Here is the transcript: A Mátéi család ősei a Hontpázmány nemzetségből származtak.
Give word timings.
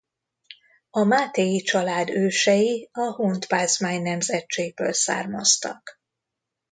A 0.89 1.03
Mátéi 1.03 1.57
család 1.61 2.09
ősei 2.09 2.89
a 2.91 3.01
Hontpázmány 3.11 4.01
nemzetségből 4.01 4.93
származtak. 4.93 6.01